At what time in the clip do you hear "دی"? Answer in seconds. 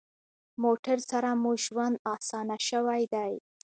3.13-3.33